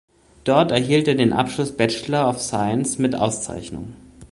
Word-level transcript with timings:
Dort 0.45 0.71
erhielt 0.71 1.07
er 1.07 1.13
den 1.13 1.31
Abschluss 1.31 1.77
Bachelor 1.77 2.27
of 2.27 2.41
Science 2.41 2.97
mit 2.97 3.13
Auszeichnung. 3.13 3.93